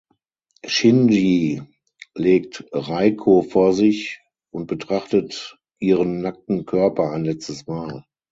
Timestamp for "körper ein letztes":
6.65-7.67